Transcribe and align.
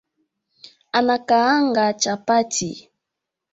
Anakaanga 0.97 1.85
chapati 2.01 2.69